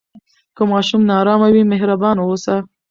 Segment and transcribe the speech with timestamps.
[0.55, 2.55] که ماشوم نارامه وي، مهربان اوسه.